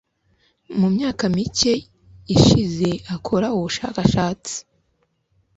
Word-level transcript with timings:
mu 0.79 0.87
myaka 0.95 1.23
mike 1.35 1.73
ishize 2.35 2.89
akora 3.15 3.47
ubushakashatsi 3.57 4.55